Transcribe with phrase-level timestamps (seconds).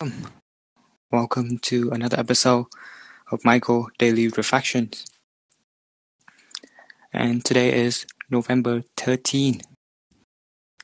[0.00, 0.30] Welcome
[1.10, 2.66] Welcome to another episode
[3.32, 5.04] of Michael Daily Reflections.
[7.12, 9.60] And today is November 13,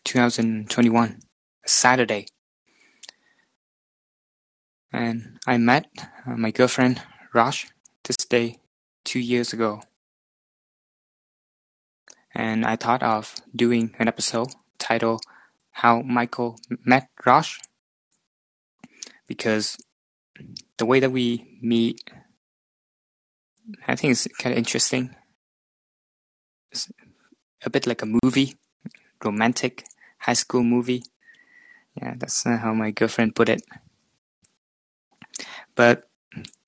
[0.04, 1.20] 2021,
[1.64, 2.26] Saturday.
[4.92, 5.86] And I met
[6.26, 7.00] uh, my girlfriend,
[7.32, 7.66] Rosh,
[8.02, 8.58] this day
[9.04, 9.82] two years ago.
[12.34, 14.48] And I thought of doing an episode
[14.80, 15.20] titled
[15.70, 17.60] How Michael Met Rosh
[19.26, 19.76] because
[20.78, 22.10] the way that we meet,
[23.86, 25.14] I think is kind of interesting.
[26.70, 26.90] It's
[27.64, 28.56] a bit like a movie,
[29.24, 29.84] romantic
[30.18, 31.02] high school movie.
[32.00, 33.62] Yeah, that's how my girlfriend put it.
[35.74, 36.08] But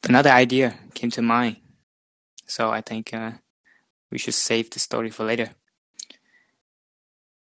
[0.09, 1.57] another idea came to mind,
[2.47, 3.33] so I think uh,
[4.11, 5.51] we should save the story for later.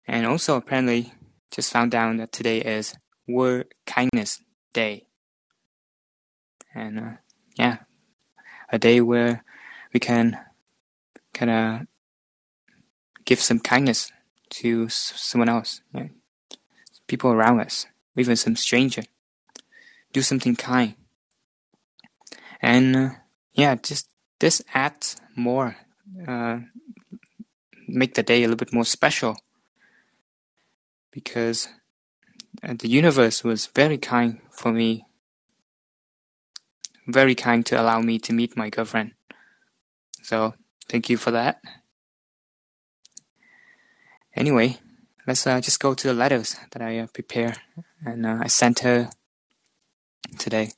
[0.06, 1.12] And also, apparently,
[1.51, 2.96] just found out that today is
[3.27, 4.42] World Kindness
[4.73, 5.06] Day.
[6.74, 7.12] And uh,
[7.56, 7.79] yeah,
[8.71, 9.45] a day where
[9.93, 10.38] we can
[11.35, 11.87] kind of
[13.24, 14.12] give some kindness
[14.51, 16.09] to someone else, yeah.
[17.07, 19.02] people around us, even some stranger.
[20.12, 20.95] Do something kind.
[22.60, 23.10] And uh,
[23.52, 24.09] yeah, just
[24.40, 25.77] this adds more,
[26.27, 26.60] uh,
[27.87, 29.37] make the day a little bit more special
[31.10, 31.68] because
[32.62, 35.06] the universe was very kind for me
[37.10, 39.12] very kind to allow me to meet my girlfriend.
[40.22, 40.54] So
[40.88, 41.60] thank you for that.
[44.34, 44.78] Anyway,
[45.26, 47.58] let's uh, just go to the letters that I uh, prepared
[48.04, 49.10] and uh, I sent her
[50.38, 50.70] today.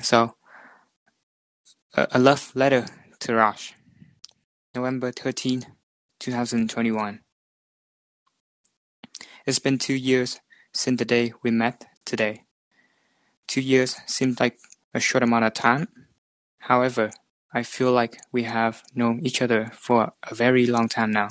[0.00, 0.36] So,
[1.94, 2.86] a, a love letter
[3.20, 3.72] to Rosh,
[4.74, 5.66] November 13,
[6.20, 7.20] 2021.
[9.46, 10.40] It's been two years
[10.72, 12.42] since the day we met today.
[13.46, 14.58] Two years seems like
[14.92, 15.86] a short amount of time.
[16.58, 17.12] However,
[17.54, 21.28] I feel like we have known each other for a very long time now.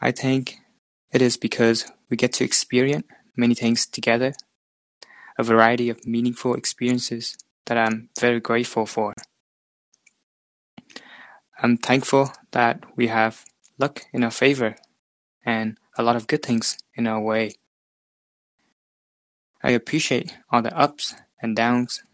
[0.00, 0.56] I think
[1.12, 3.06] it is because we get to experience
[3.36, 4.32] many things together,
[5.38, 9.14] a variety of meaningful experiences that I'm very grateful for.
[11.62, 13.44] I'm thankful that we have
[13.78, 14.74] luck in our favor
[15.46, 17.56] and a lot of good things in our way.
[19.62, 22.04] I appreciate all the ups and downs.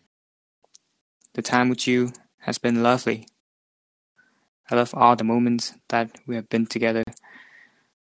[1.35, 3.29] The time with you has been lovely.
[4.71, 7.05] I love all the moments that we have been together,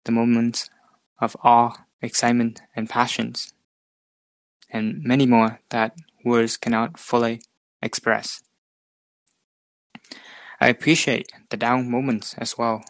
[0.06, 0.70] the moments
[1.20, 3.52] of awe, excitement, and passions,
[4.70, 7.42] and many more that words cannot fully
[7.82, 8.44] express.
[10.62, 12.84] I appreciate the down moments as well,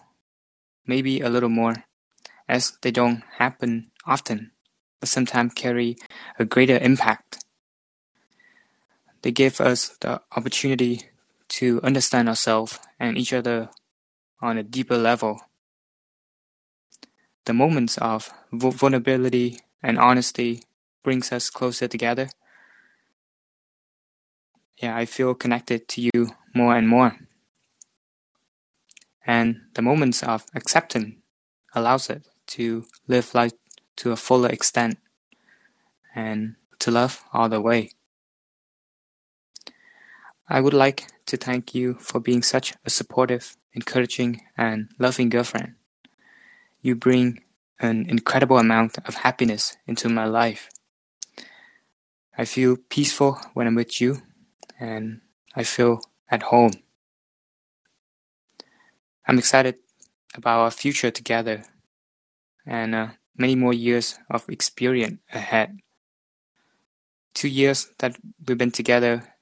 [0.85, 1.85] maybe a little more,
[2.47, 4.51] as they don't happen often
[5.03, 5.97] but sometimes carry
[6.39, 7.43] a greater impact.
[9.21, 11.09] They give us the opportunity
[11.59, 13.67] to understand ourselves and each other
[14.39, 15.41] on a deeper level.
[17.43, 20.63] The moments of vulnerability and honesty
[21.03, 22.29] brings us closer together.
[24.77, 27.17] Yeah, I feel connected to you more and more.
[29.27, 31.15] And the moments of acceptance
[31.75, 32.21] allows us
[32.58, 33.53] to live life
[33.97, 34.97] to a fuller extent
[36.16, 37.91] and to love all the way.
[40.47, 45.75] I would like to thank you for being such a supportive, encouraging, and loving girlfriend.
[46.81, 47.41] You bring
[47.80, 50.70] an incredible amount of happiness into my life.
[52.38, 54.22] I feel peaceful when I'm with you,
[54.80, 55.22] and
[55.56, 56.74] I feel at home.
[59.28, 59.75] I'm excited
[60.35, 61.64] about our future together,
[62.66, 63.07] and uh,
[63.38, 65.79] many more years of experience ahead.
[67.34, 68.16] Two years that
[68.47, 69.34] we've been together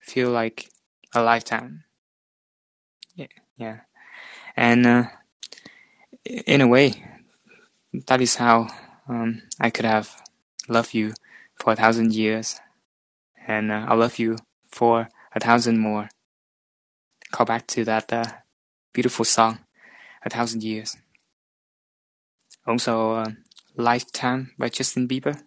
[0.00, 0.70] feel like
[1.14, 1.84] a lifetime.
[3.14, 3.80] Yeah, yeah.
[4.56, 5.04] and uh,
[6.24, 7.04] in a way,
[8.06, 8.68] that is how
[9.08, 10.22] um, I could have
[10.68, 11.14] loved you
[11.60, 12.60] for a thousand years,
[13.46, 14.36] and uh, I'll love you
[14.68, 16.08] for a thousand more.
[17.30, 18.24] Call back to that uh,
[18.92, 19.60] beautiful song,
[20.24, 20.96] A Thousand Years.
[22.66, 23.30] Also, uh,
[23.76, 25.40] Lifetime by Justin Bieber.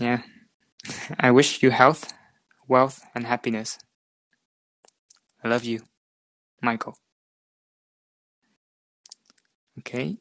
[0.00, 0.22] Yeah.
[1.18, 2.12] I wish you health,
[2.68, 3.78] wealth, and happiness.
[5.42, 5.80] I love you,
[6.62, 6.96] Michael.
[9.78, 10.18] Okay.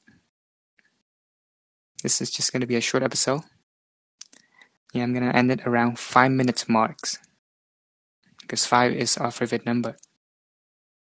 [2.04, 3.42] This is just going to be a short episode.
[4.94, 7.18] Yeah, I'm going to end it around 5 minutes marks.
[8.42, 9.98] Because 5 is our favorite number.